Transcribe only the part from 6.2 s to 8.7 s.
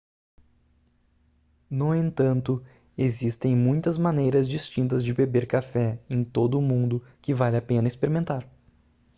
todo o mundo que vale a pena experimentar